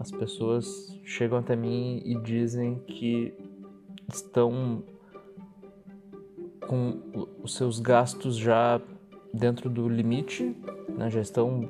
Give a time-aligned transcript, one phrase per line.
[0.00, 3.34] as pessoas chegam até mim e dizem que
[4.08, 4.82] estão
[6.66, 8.80] com os seus gastos já
[9.32, 10.56] dentro do limite,
[10.88, 11.10] né?
[11.10, 11.68] já estão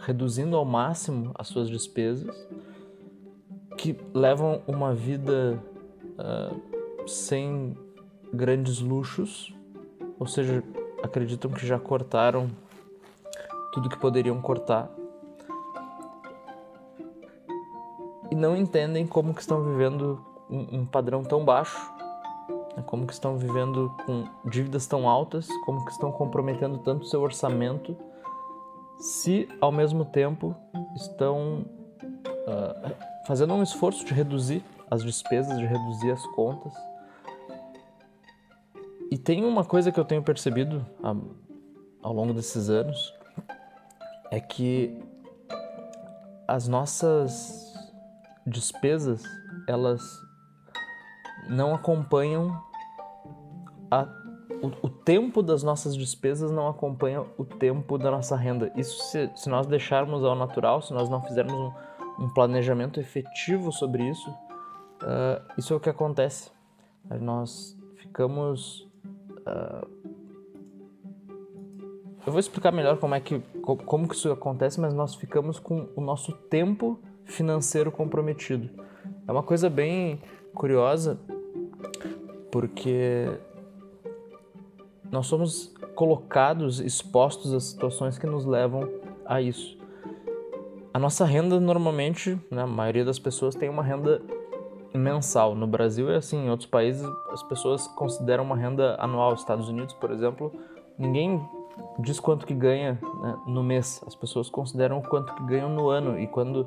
[0.00, 2.34] reduzindo ao máximo as suas despesas,
[3.78, 5.62] que levam uma vida
[6.18, 7.76] uh, sem
[8.34, 9.54] grandes luxos,
[10.18, 10.64] ou seja,
[11.00, 12.50] acreditam que já cortaram
[13.72, 14.92] tudo que poderiam cortar
[18.42, 20.20] não entendem como que estão vivendo
[20.50, 21.78] um, padrão tão baixo,
[22.76, 22.82] né?
[22.84, 27.96] como que estão vivendo com dívidas tão altas, como que estão comprometendo tanto seu orçamento,
[28.98, 30.56] se ao mesmo tempo
[30.96, 31.64] estão
[32.26, 32.94] uh,
[33.28, 36.72] fazendo um esforço de reduzir as despesas, de reduzir as contas.
[39.08, 40.84] E tem uma coisa que eu tenho percebido
[42.02, 43.14] ao longo desses anos,
[44.32, 44.98] é que
[46.48, 47.71] as nossas
[48.46, 49.22] despesas,
[49.68, 50.02] elas
[51.48, 52.60] não acompanham
[53.90, 54.06] a,
[54.62, 58.72] o, o, tempo das nossas despesas não acompanha o tempo da nossa renda.
[58.76, 63.72] Isso se, se nós deixarmos ao natural, se nós não fizermos um, um planejamento efetivo
[63.72, 66.50] sobre isso, uh, isso é o que acontece.
[67.20, 68.88] Nós ficamos
[69.40, 69.86] uh,
[72.24, 75.88] eu vou explicar melhor como é que como que isso acontece, mas nós ficamos com
[75.96, 78.68] o nosso tempo financeiro comprometido.
[79.26, 80.20] É uma coisa bem
[80.54, 81.18] curiosa
[82.50, 83.28] porque
[85.10, 88.88] nós somos colocados, expostos a situações que nos levam
[89.24, 89.78] a isso.
[90.92, 94.20] A nossa renda normalmente, né, a maioria das pessoas tem uma renda
[94.92, 95.54] mensal.
[95.54, 99.32] No Brasil é assim, em outros países as pessoas consideram uma renda anual.
[99.34, 100.52] Estados Unidos, por exemplo,
[100.98, 101.42] ninguém
[101.98, 104.02] diz quanto que ganha né, no mês.
[104.06, 106.66] As pessoas consideram o quanto que ganham no ano e quando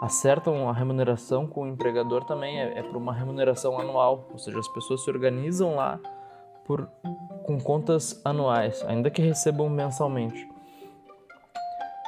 [0.00, 4.58] acertam a remuneração com o empregador também é, é por uma remuneração anual, ou seja,
[4.58, 5.98] as pessoas se organizam lá
[6.64, 6.88] por
[7.44, 10.46] com contas anuais, ainda que recebam mensalmente.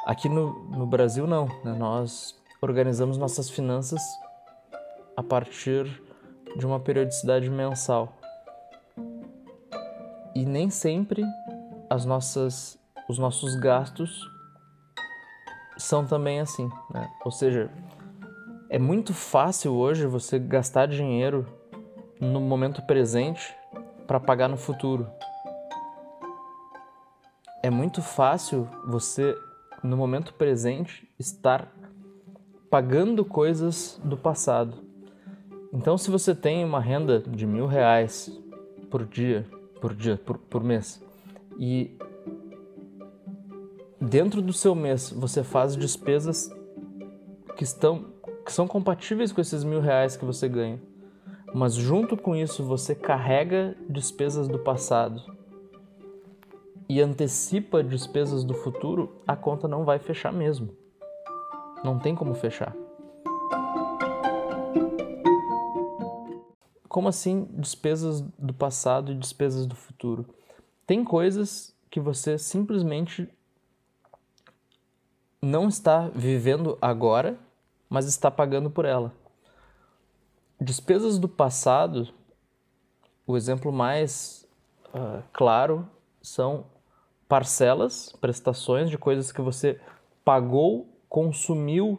[0.04, 1.72] Aqui no, no Brasil não, né?
[1.72, 4.02] nós organizamos nossas finanças
[5.16, 6.02] a partir
[6.56, 8.12] de uma periodicidade mensal.
[10.34, 11.24] E nem sempre
[11.88, 12.78] as nossas,
[13.08, 14.28] os nossos gastos
[15.80, 17.10] são também assim, né?
[17.24, 17.70] Ou seja,
[18.68, 21.46] é muito fácil hoje você gastar dinheiro
[22.20, 23.54] no momento presente
[24.06, 25.06] para pagar no futuro.
[27.62, 29.36] É muito fácil você,
[29.82, 31.72] no momento presente, estar
[32.70, 34.78] pagando coisas do passado.
[35.72, 38.30] Então, se você tem uma renda de mil reais
[38.90, 39.46] por dia,
[39.80, 41.02] por dia, por, por mês,
[41.58, 41.96] e
[44.00, 46.50] dentro do seu mês você faz despesas
[47.56, 50.80] que estão que são compatíveis com esses mil reais que você ganha,
[51.52, 55.22] mas junto com isso você carrega despesas do passado
[56.88, 60.70] e antecipa despesas do futuro, a conta não vai fechar mesmo.
[61.84, 62.74] Não tem como fechar.
[66.88, 70.26] Como assim despesas do passado e despesas do futuro?
[70.84, 73.28] Tem coisas que você simplesmente
[75.40, 77.38] não está vivendo agora,
[77.88, 79.12] mas está pagando por ela.
[80.60, 82.12] Despesas do passado,
[83.26, 84.46] o exemplo mais
[84.88, 85.88] uh, claro
[86.22, 86.66] são
[87.26, 89.80] parcelas, prestações de coisas que você
[90.24, 91.98] pagou, consumiu,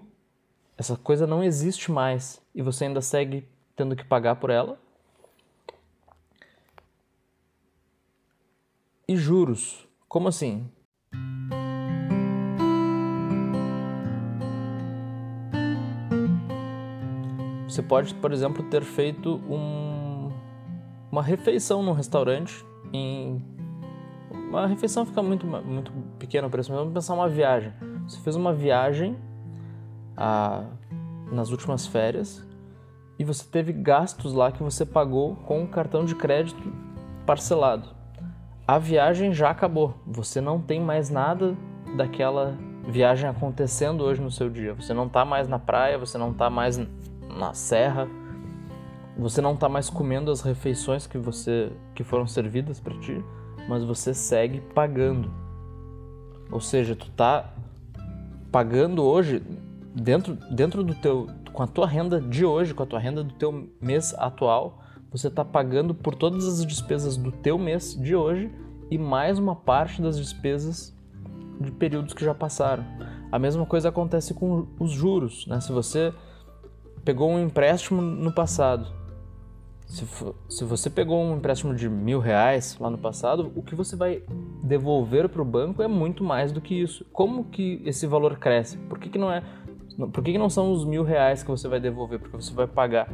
[0.78, 4.80] essa coisa não existe mais e você ainda segue tendo que pagar por ela.
[9.08, 9.88] E juros?
[10.08, 10.70] Como assim?
[17.72, 20.32] Você pode, por exemplo, ter feito um,
[21.12, 23.42] uma refeição num restaurante em
[24.50, 27.72] uma refeição fica muito muito pequena para isso, mas vamos pensar uma viagem.
[28.08, 29.18] Você fez uma viagem
[30.18, 30.66] a,
[31.32, 32.46] nas últimas férias
[33.18, 36.74] e você teve gastos lá que você pagou com um cartão de crédito
[37.26, 38.02] parcelado
[38.72, 39.96] a viagem já acabou.
[40.08, 41.58] Você não tem mais nada
[41.98, 42.58] daquela
[42.88, 44.74] viagem acontecendo hoje no seu dia.
[44.74, 46.80] Você não está mais na praia, você não está mais
[47.38, 48.08] na serra,
[49.18, 53.24] você não está mais comendo as refeições que você que foram servidas para ti,
[53.68, 55.32] mas você segue pagando.
[56.52, 57.54] Ou seja, tu está
[58.52, 59.42] pagando hoje
[59.94, 63.34] dentro dentro do teu com a tua renda de hoje, com a tua renda do
[63.34, 64.82] teu mês atual,
[65.12, 68.50] você está pagando por todas as despesas do teu mês de hoje
[68.90, 70.96] e mais uma parte das despesas
[71.60, 72.86] de períodos que já passaram.
[73.32, 75.46] A mesma coisa acontece com os juros.
[75.48, 75.60] Né?
[75.60, 76.14] Se você
[77.04, 78.88] pegou um empréstimo no passado,
[79.92, 80.08] se,
[80.48, 84.24] se você pegou um empréstimo de mil reais lá no passado, o que você vai
[84.64, 87.06] devolver para o banco é muito mais do que isso.
[87.12, 88.78] Como que esse valor cresce?
[88.78, 89.44] Por que, que não é?
[90.14, 92.20] Por que, que não são os mil reais que você vai devolver?
[92.20, 93.12] Porque você vai pagar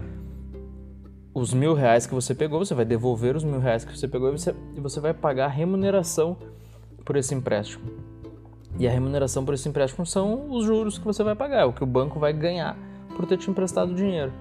[1.34, 4.30] os mil reais que você pegou, você vai devolver os mil reais que você pegou
[4.30, 6.38] e você, e você vai pagar a remuneração
[7.04, 7.86] por esse empréstimo.
[8.78, 11.74] E a remuneração por esse empréstimo são os juros que você vai pagar, é o
[11.74, 12.78] que o banco vai ganhar
[13.18, 14.32] por ter te emprestado dinheiro.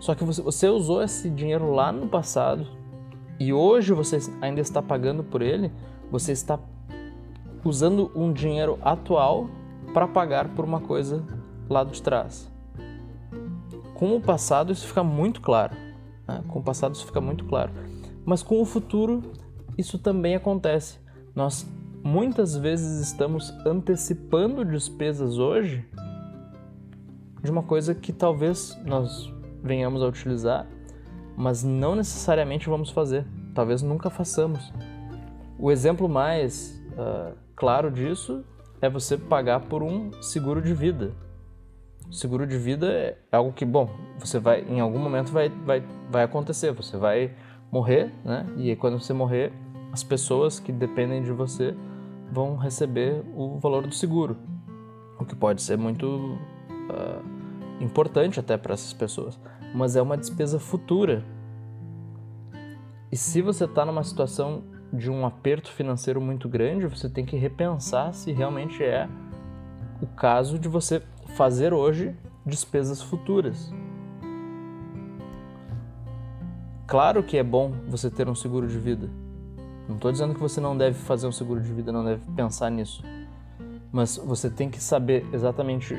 [0.00, 2.66] Só que você, você usou esse dinheiro lá no passado
[3.38, 5.72] e hoje você ainda está pagando por ele,
[6.10, 6.58] você está
[7.64, 9.48] usando um dinheiro atual
[9.94, 11.24] para pagar por uma coisa
[11.70, 12.50] lá de trás.
[13.94, 15.76] Com o passado isso fica muito claro.
[16.26, 16.42] Né?
[16.48, 17.72] Com o passado isso fica muito claro.
[18.24, 19.22] Mas com o futuro
[19.76, 20.98] isso também acontece.
[21.34, 21.66] Nós
[22.02, 25.84] muitas vezes estamos antecipando despesas hoje
[27.48, 30.66] de uma coisa que talvez nós venhamos a utilizar,
[31.36, 33.26] mas não necessariamente vamos fazer.
[33.54, 34.72] Talvez nunca façamos.
[35.58, 38.44] O exemplo mais uh, claro disso
[38.80, 41.12] é você pagar por um seguro de vida
[42.10, 46.24] seguro de vida é algo que, bom, você vai, em algum momento vai, vai, vai
[46.24, 47.32] acontecer, você vai
[47.70, 48.46] morrer, né?
[48.56, 49.52] E quando você morrer,
[49.92, 51.74] as pessoas que dependem de você
[52.30, 54.36] vão receber o valor do seguro,
[55.18, 57.37] o que pode ser muito uh,
[57.80, 59.38] importante até para essas pessoas,
[59.74, 61.24] mas é uma despesa futura.
[63.10, 67.36] E se você está numa situação de um aperto financeiro muito grande, você tem que
[67.36, 69.08] repensar se realmente é
[70.00, 71.02] o caso de você
[71.36, 72.14] fazer hoje
[72.44, 73.72] despesas futuras.
[76.86, 79.10] Claro que é bom você ter um seguro de vida.
[79.86, 82.70] Não estou dizendo que você não deve fazer um seguro de vida, não deve pensar
[82.70, 83.02] nisso.
[83.92, 85.98] Mas você tem que saber exatamente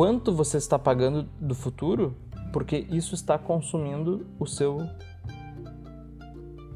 [0.00, 2.16] quanto você está pagando do futuro,
[2.54, 4.78] porque isso está consumindo o seu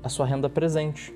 [0.02, 1.10] a sua renda presente.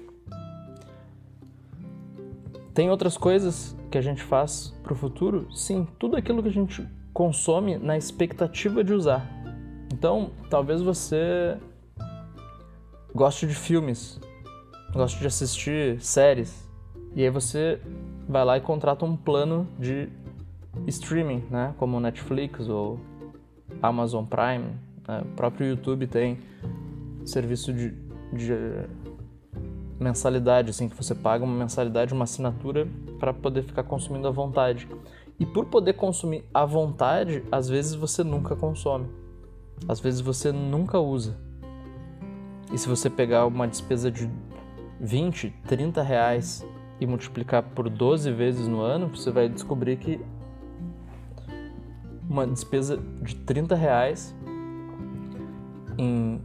[2.73, 5.55] Tem outras coisas que a gente faz para o futuro?
[5.55, 9.31] Sim, tudo aquilo que a gente consome na expectativa de usar.
[9.93, 11.59] Então, talvez você
[13.15, 14.19] goste de filmes,
[14.95, 16.67] goste de assistir séries,
[17.15, 17.79] e aí você
[18.27, 20.09] vai lá e contrata um plano de
[20.87, 21.75] streaming, né?
[21.79, 22.99] como Netflix ou
[23.83, 24.65] Amazon Prime.
[25.07, 25.23] Né?
[25.23, 26.39] O próprio YouTube tem
[27.25, 27.91] serviço de,
[28.33, 28.53] de
[29.99, 32.89] mensalidade, assim, que você paga uma mensalidade, uma assinatura
[33.19, 34.89] para poder ficar consumindo à vontade.
[35.39, 39.07] E por poder consumir à vontade, às vezes você nunca consome.
[39.87, 41.37] Às vezes você nunca usa.
[42.73, 44.29] E se você pegar uma despesa de
[45.01, 46.67] 20, 30 reais
[47.01, 50.21] e multiplicar por 12 vezes no ano, você vai descobrir que
[52.29, 54.35] uma despesa de 30 reais
[55.97, 56.41] em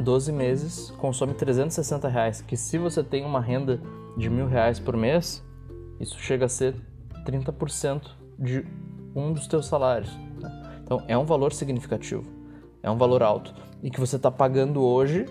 [0.00, 3.80] 12 meses consome 360 reais, que se você tem uma renda
[4.16, 5.44] de mil reais por mês,
[6.00, 6.74] isso chega a ser
[7.24, 8.66] 30% de
[9.14, 10.10] um dos teus salários.
[10.40, 10.80] Né?
[10.82, 12.24] Então é um valor significativo,
[12.82, 15.26] é um valor alto e que você está pagando hoje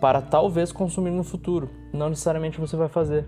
[0.00, 1.70] para talvez consumir no futuro.
[1.92, 3.26] Não necessariamente você vai fazer.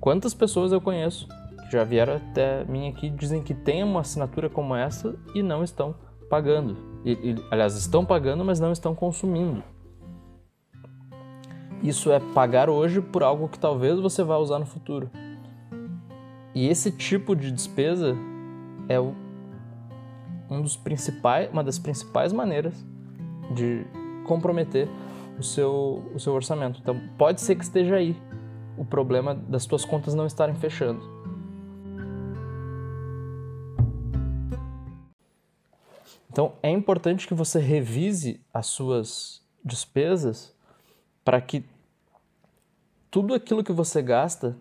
[0.00, 1.26] Quantas pessoas eu conheço
[1.70, 5.94] já vieram até mim aqui dizem que tem uma assinatura como essa e não estão
[6.28, 6.76] pagando.
[7.04, 9.62] E, e, aliás, estão pagando, mas não estão consumindo.
[11.82, 15.10] Isso é pagar hoje por algo que talvez você vá usar no futuro.
[16.54, 18.16] E esse tipo de despesa
[18.88, 19.14] é o,
[20.50, 22.74] um dos principais, uma das principais maneiras
[23.54, 23.84] de
[24.24, 24.88] comprometer
[25.38, 26.80] o seu, o seu orçamento.
[26.80, 28.16] Então, pode ser que esteja aí
[28.78, 31.13] o problema das suas contas não estarem fechando.
[36.34, 40.52] Então, é importante que você revise as suas despesas
[41.24, 41.64] para que
[43.08, 44.56] tudo aquilo que você gasta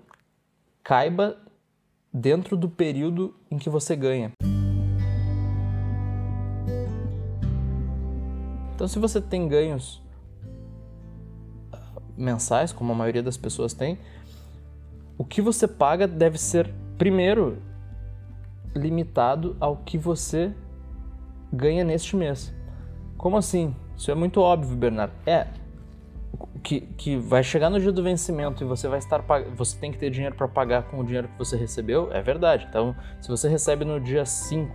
[0.84, 1.36] caiba
[2.13, 4.32] dentro do período em que você ganha.
[8.75, 10.00] Então, se você tem ganhos
[11.72, 13.98] ah, mensais, como a maioria das pessoas tem,
[15.18, 17.60] o que você paga deve ser, primeiro,
[18.75, 20.53] limitado ao que você
[21.53, 22.53] ganha neste mês.
[23.17, 23.75] Como assim?
[23.95, 25.13] Isso é muito óbvio, Bernardo.
[25.25, 25.48] É,
[26.63, 29.22] que, que vai chegar no dia do vencimento e você vai estar
[29.55, 32.65] você tem que ter dinheiro para pagar com o dinheiro que você recebeu, é verdade.
[32.69, 34.74] Então, se você recebe no dia 5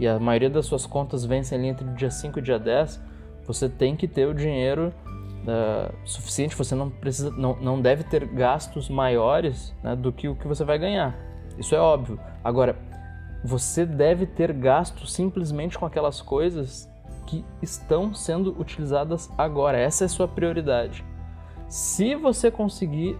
[0.00, 2.58] e a maioria das suas contas vencem ali entre o dia 5 e o dia
[2.58, 3.00] 10,
[3.46, 4.92] você tem que ter o dinheiro
[5.42, 10.34] uh, suficiente, você não precisa, não, não deve ter gastos maiores né, do que o
[10.34, 11.14] que você vai ganhar.
[11.58, 12.18] Isso é óbvio.
[12.42, 12.76] Agora,
[13.44, 16.88] você deve ter gasto simplesmente com aquelas coisas
[17.26, 19.78] que estão sendo utilizadas agora.
[19.78, 21.04] Essa é a sua prioridade.
[21.68, 23.18] Se você conseguir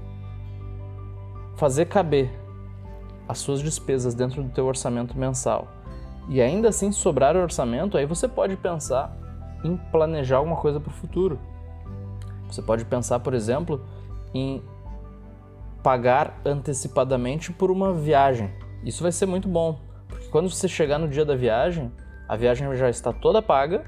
[1.57, 2.31] fazer caber
[3.29, 5.69] as suas despesas dentro do teu orçamento mensal
[6.29, 9.15] e ainda assim sobrar o orçamento, aí você pode pensar
[9.63, 11.39] em planejar alguma coisa para o futuro.
[12.51, 13.85] Você pode pensar, por exemplo,
[14.33, 14.63] em
[15.83, 18.51] pagar antecipadamente por uma viagem.
[18.85, 19.79] Isso vai ser muito bom,
[20.31, 21.93] quando você chegar no dia da viagem,
[22.29, 23.85] a viagem já está toda paga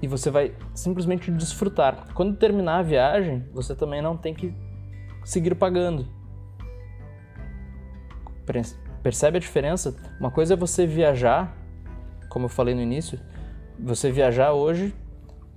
[0.00, 2.12] e você vai simplesmente desfrutar.
[2.14, 4.54] Quando terminar a viagem, você também não tem que
[5.24, 6.06] seguir pagando.
[9.02, 9.96] Percebe a diferença?
[10.18, 11.56] Uma coisa é você viajar,
[12.28, 13.18] como eu falei no início,
[13.78, 14.94] você viajar hoje,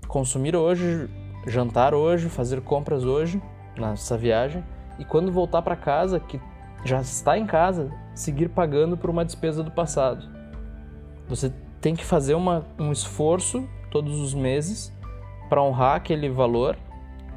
[0.08, 1.10] consumir hoje,
[1.48, 3.42] jantar hoje, fazer compras hoje
[3.78, 4.64] nessa viagem
[5.00, 6.40] e quando voltar para casa, que
[6.84, 10.28] já está em casa, seguir pagando por uma despesa do passado.
[11.28, 14.94] Você tem que fazer uma, um esforço todos os meses
[15.50, 16.78] para honrar aquele valor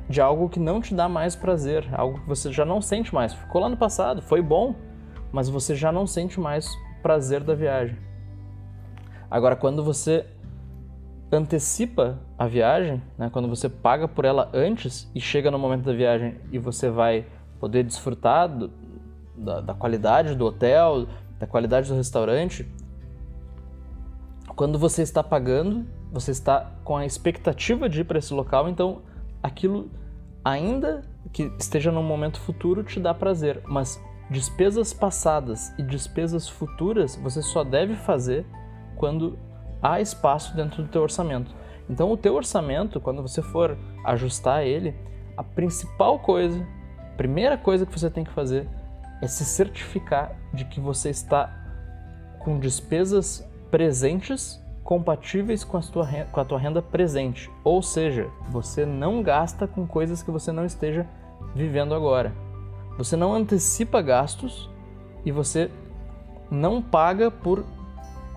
[0.09, 3.33] de algo que não te dá mais prazer, algo que você já não sente mais.
[3.33, 4.75] Ficou lá no passado, foi bom,
[5.33, 6.69] mas você já não sente mais
[7.03, 7.97] prazer da viagem.
[9.31, 10.27] Agora, quando você
[11.33, 15.93] antecipa a viagem, né, quando você paga por ela antes e chega no momento da
[15.93, 17.27] viagem e você vai
[17.59, 18.71] poder desfrutar do,
[19.37, 21.07] da, da qualidade do hotel,
[21.39, 22.67] da qualidade do restaurante,
[24.55, 29.03] quando você está pagando, você está com a expectativa de ir para esse local, então
[29.43, 29.91] aquilo,
[30.45, 34.01] ainda que esteja num momento futuro, te dá prazer, mas
[34.31, 38.47] despesas passadas e despesas futuras você só deve fazer
[38.97, 39.39] quando
[39.83, 41.55] há espaço dentro do teu orçamento.
[41.91, 44.95] Então, o teu orçamento, quando você for ajustar ele,
[45.37, 46.67] a principal coisa,
[46.99, 48.67] a primeira coisa que você tem que fazer
[49.25, 51.51] é se certificar de que você está
[52.39, 57.51] com despesas presentes compatíveis com a, renda, com a tua renda presente.
[57.65, 61.07] Ou seja, você não gasta com coisas que você não esteja
[61.55, 62.33] vivendo agora.
[62.99, 64.71] Você não antecipa gastos
[65.25, 65.71] e você
[66.51, 67.65] não paga por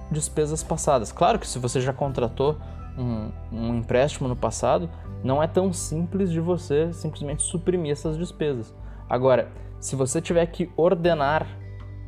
[0.09, 1.11] despesas passadas.
[1.11, 2.57] Claro que se você já contratou
[2.97, 4.89] um, um empréstimo no passado,
[5.21, 8.73] não é tão simples de você simplesmente suprimir essas despesas.
[9.09, 11.47] Agora, se você tiver que ordenar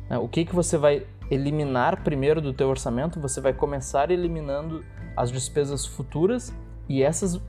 [0.08, 4.84] né, o que, que você vai eliminar primeiro do teu orçamento, você vai começar eliminando
[5.16, 6.52] as despesas futuras
[6.88, 7.40] e essas,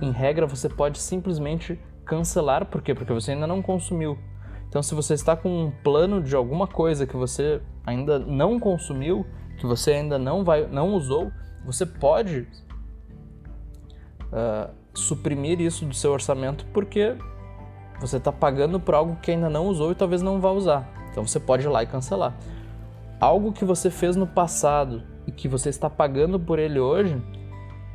[0.00, 2.64] em regra, você pode simplesmente cancelar.
[2.64, 2.94] Por quê?
[2.94, 4.18] Porque você ainda não consumiu.
[4.68, 9.26] Então, se você está com um plano de alguma coisa que você ainda não consumiu,
[9.58, 11.30] que você ainda não vai, não usou,
[11.64, 12.46] você pode
[14.32, 17.16] uh, suprimir isso do seu orçamento porque
[18.00, 20.88] você está pagando por algo que ainda não usou e talvez não vá usar.
[21.10, 22.34] Então você pode ir lá e cancelar.
[23.20, 27.20] Algo que você fez no passado e que você está pagando por ele hoje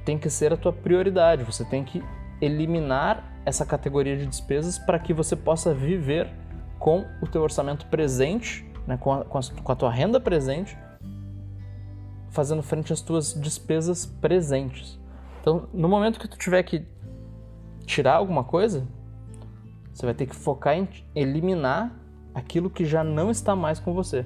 [0.04, 1.44] tem que ser a tua prioridade.
[1.44, 2.04] Você tem que
[2.42, 6.30] eliminar essa categoria de despesas para que você possa viver
[6.78, 10.78] com o teu orçamento presente, né, com, a, com, a, com a tua renda presente
[12.34, 15.00] fazendo frente às tuas despesas presentes.
[15.40, 16.84] Então, no momento que tu tiver que
[17.86, 18.88] tirar alguma coisa,
[19.94, 21.92] você vai ter que focar em eliminar
[22.34, 24.26] aquilo que já não está mais com você.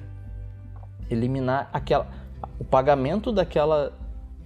[1.10, 2.08] Eliminar aquela,
[2.58, 3.92] o pagamento daquela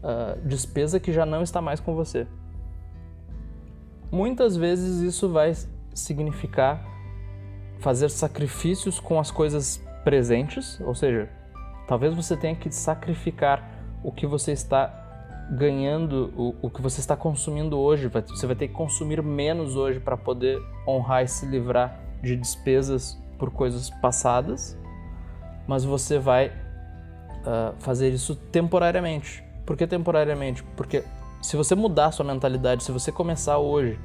[0.03, 2.27] uh, despesa que já não está mais com você.
[4.11, 5.55] Muitas vezes isso vai
[5.95, 6.85] significar
[7.79, 11.29] fazer sacrifícios com as coisas presentes, ou seja,
[11.87, 13.69] Talvez você tenha que sacrificar
[14.03, 15.02] o que você está
[15.53, 18.09] ganhando, o, o que você está consumindo hoje.
[18.09, 23.21] Você vai ter que consumir menos hoje para poder honrar e se livrar de despesas
[23.39, 24.79] por coisas passadas,
[25.67, 29.45] mas você vai uh, fazer isso temporariamente.
[29.67, 30.63] Por que temporariamente?
[30.77, 31.05] Porque
[31.43, 33.99] se você mudar sua mentalidade, se você começar hoje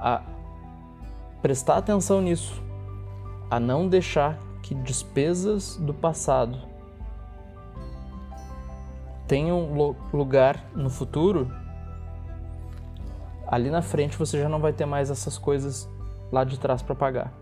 [0.00, 0.22] a
[1.40, 2.60] prestar atenção nisso,
[3.50, 6.67] a não deixar que despesas do passado
[9.28, 11.52] tem um lugar no futuro,
[13.46, 15.88] ali na frente você já não vai ter mais essas coisas
[16.32, 17.32] lá de trás para pagar.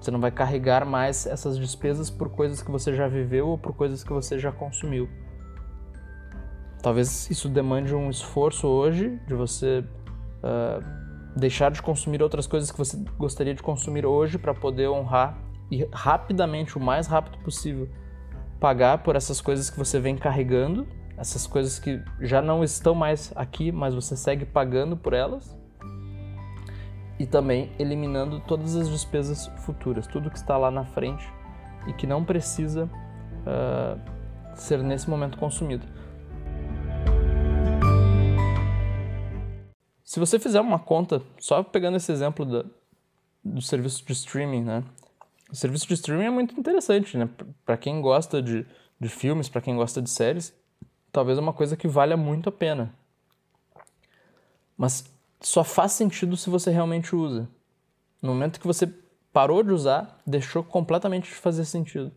[0.00, 3.74] Você não vai carregar mais essas despesas por coisas que você já viveu ou por
[3.74, 5.08] coisas que você já consumiu.
[6.80, 9.84] Talvez isso demande um esforço hoje de você
[10.42, 10.84] uh,
[11.34, 15.38] deixar de consumir outras coisas que você gostaria de consumir hoje para poder honrar
[15.70, 17.88] e rapidamente, o mais rápido possível,
[18.60, 20.86] pagar por essas coisas que você vem carregando
[21.16, 25.56] essas coisas que já não estão mais aqui, mas você segue pagando por elas.
[27.18, 31.26] e também eliminando todas as despesas futuras, tudo que está lá na frente
[31.86, 32.90] e que não precisa
[33.46, 35.86] uh, ser nesse momento consumido.
[40.04, 42.64] Se você fizer uma conta, só pegando esse exemplo da,
[43.44, 44.84] do serviço de streaming, né?
[45.50, 47.28] O serviço de streaming é muito interessante, né?
[47.64, 48.66] Para quem gosta de,
[49.00, 50.54] de filmes, para quem gosta de séries,
[51.14, 52.92] talvez é uma coisa que valha muito a pena.
[54.76, 55.08] Mas
[55.40, 57.48] só faz sentido se você realmente usa.
[58.20, 58.92] No momento que você
[59.32, 62.10] parou de usar, deixou completamente de fazer sentido.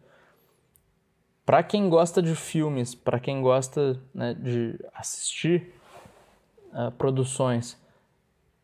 [1.46, 5.72] Para quem gosta de filmes, para quem gosta né, de assistir
[6.74, 7.78] uh, produções,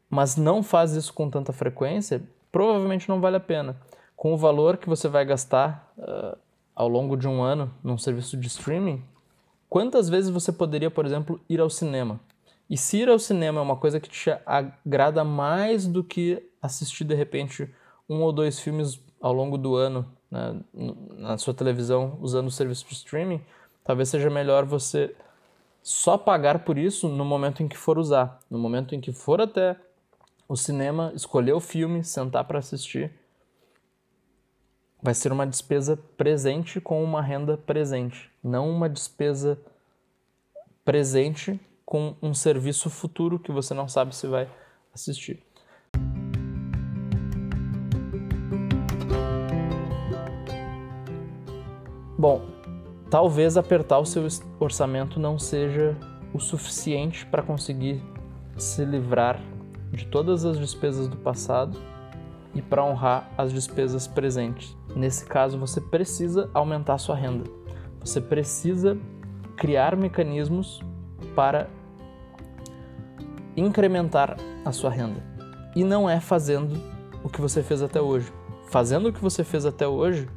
[0.09, 3.77] mas não faz isso com tanta frequência, provavelmente não vale a pena.
[4.15, 6.35] Com o valor que você vai gastar uh,
[6.75, 9.03] ao longo de um ano num serviço de streaming,
[9.73, 12.19] quantas vezes você poderia, por exemplo, ir ao cinema?
[12.69, 17.03] E se ir ao cinema é uma coisa que te agrada mais do que assistir
[17.03, 17.67] de repente
[18.07, 20.61] um ou dois filmes ao longo do ano né,
[21.17, 23.41] na sua televisão usando o serviço de streaming,
[23.83, 25.15] talvez seja melhor você
[25.81, 29.41] só pagar por isso no momento em que for usar, no momento em que for
[29.41, 29.75] até
[30.47, 33.11] o cinema, escolher o filme, sentar para assistir.
[35.03, 39.59] Vai ser uma despesa presente com uma renda presente, não uma despesa
[40.85, 44.49] presente com um serviço futuro que você não sabe se vai
[44.95, 45.43] assistir.
[52.17, 52.41] Bom,
[53.11, 54.25] talvez apertar o seu
[54.57, 55.97] orçamento não seja
[56.33, 58.01] o suficiente para conseguir
[58.55, 59.37] se livrar
[59.91, 61.77] de todas as despesas do passado
[62.53, 64.77] e para honrar as despesas presentes.
[64.95, 67.49] Nesse caso, você precisa aumentar sua renda.
[67.99, 68.97] Você precisa
[69.55, 70.81] criar mecanismos
[71.35, 71.69] para
[73.55, 75.21] incrementar a sua renda.
[75.75, 76.79] E não é fazendo
[77.23, 78.31] o que você fez até hoje.
[78.69, 80.27] Fazendo o que você fez até hoje,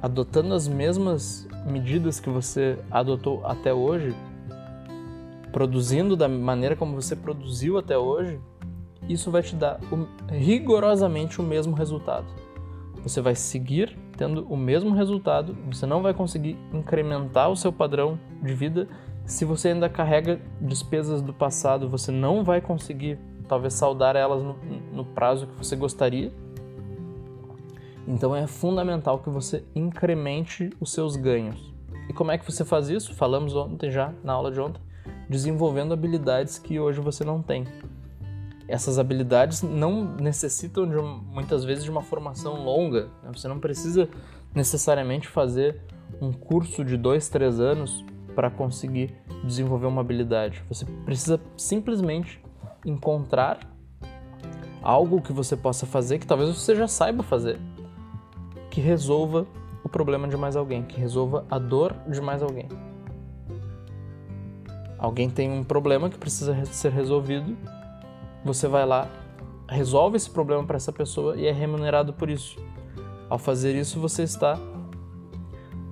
[0.00, 4.14] adotando as mesmas medidas que você adotou até hoje,
[5.52, 8.40] produzindo da maneira como você produziu até hoje,
[9.08, 9.80] isso vai te dar
[10.28, 12.26] rigorosamente o mesmo resultado.
[13.02, 18.18] Você vai seguir tendo o mesmo resultado, você não vai conseguir incrementar o seu padrão
[18.42, 18.88] de vida.
[19.24, 24.56] Se você ainda carrega despesas do passado, você não vai conseguir, talvez, saldar elas no,
[24.92, 26.32] no prazo que você gostaria
[28.06, 31.72] então é fundamental que você incremente os seus ganhos.
[32.08, 33.14] E como é que você faz isso?
[33.14, 34.82] Falamos ontem já, na aula de ontem,
[35.28, 37.64] desenvolvendo habilidades que hoje você não tem.
[38.68, 43.08] Essas habilidades não necessitam de, muitas vezes de uma formação longa.
[43.22, 43.30] Né?
[43.34, 44.08] Você não precisa
[44.54, 45.80] necessariamente fazer
[46.20, 50.64] um curso de dois, três anos para conseguir desenvolver uma habilidade.
[50.68, 52.40] Você precisa simplesmente
[52.84, 53.60] encontrar
[54.82, 57.58] algo que você possa fazer que talvez você já saiba fazer
[58.72, 59.46] que resolva
[59.84, 62.66] o problema de mais alguém, que resolva a dor de mais alguém.
[64.98, 67.54] Alguém tem um problema que precisa ser resolvido,
[68.44, 69.08] você vai lá,
[69.68, 72.56] resolve esse problema para essa pessoa e é remunerado por isso.
[73.28, 74.58] Ao fazer isso, você está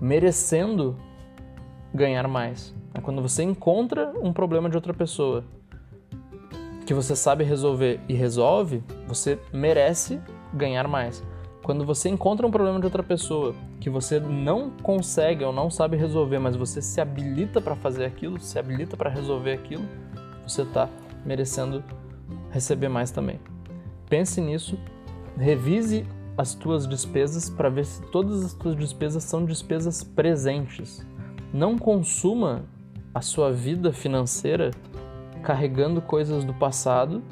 [0.00, 0.96] merecendo
[1.94, 2.74] ganhar mais.
[2.94, 5.44] É quando você encontra um problema de outra pessoa
[6.86, 10.20] que você sabe resolver e resolve, você merece
[10.52, 11.22] ganhar mais.
[11.62, 15.96] Quando você encontra um problema de outra pessoa que você não consegue ou não sabe
[15.96, 19.84] resolver, mas você se habilita para fazer aquilo, se habilita para resolver aquilo,
[20.46, 20.88] você está
[21.24, 21.84] merecendo
[22.50, 23.40] receber mais também.
[24.08, 24.78] Pense nisso,
[25.36, 31.06] revise as tuas despesas para ver se todas as tuas despesas são despesas presentes.
[31.52, 32.64] Não consuma
[33.14, 34.70] a sua vida financeira
[35.42, 37.22] carregando coisas do passado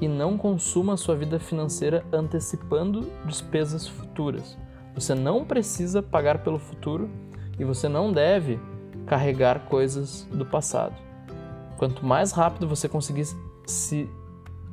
[0.00, 4.56] e não consuma a sua vida financeira antecipando despesas futuras.
[4.94, 7.08] Você não precisa pagar pelo futuro
[7.58, 8.58] e você não deve
[9.06, 10.94] carregar coisas do passado.
[11.76, 13.26] Quanto mais rápido você conseguir
[13.66, 14.08] se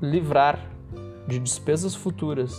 [0.01, 0.71] livrar
[1.27, 2.55] de despesas futuras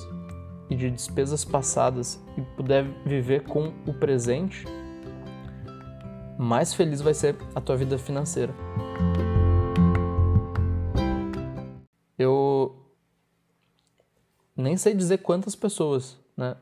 [0.68, 4.64] e de despesas passadas e puder viver com o presente,
[6.38, 8.52] mais feliz vai ser a tua vida financeira.
[12.18, 12.74] eu
[14.56, 16.56] nem sei dizer quantas pessoas, né,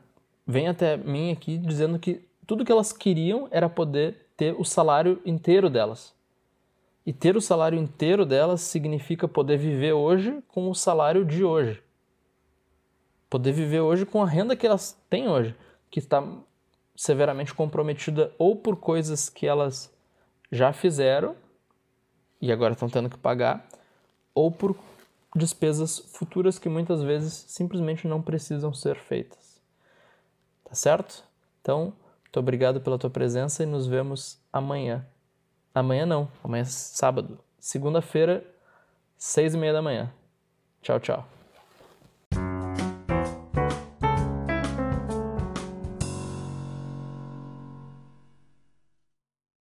[0.45, 5.21] vêm até mim aqui dizendo que tudo que elas queriam era poder ter o salário
[5.25, 6.13] inteiro delas.
[7.05, 11.83] E ter o salário inteiro delas significa poder viver hoje com o salário de hoje.
[13.29, 15.55] Poder viver hoje com a renda que elas têm hoje,
[15.89, 16.23] que está
[16.95, 19.91] severamente comprometida ou por coisas que elas
[20.51, 21.35] já fizeram
[22.39, 23.65] e agora estão tendo que pagar,
[24.35, 24.75] ou por
[25.33, 29.61] despesas futuras que muitas vezes simplesmente não precisam ser feitas.
[30.65, 31.23] Tá certo?
[31.61, 35.05] Então, muito obrigado pela tua presença e nos vemos amanhã.
[35.73, 37.39] Amanhã não, amanhã é sábado.
[37.59, 38.45] Segunda-feira,
[39.17, 40.11] seis e meia da manhã.
[40.81, 41.27] Tchau, tchau.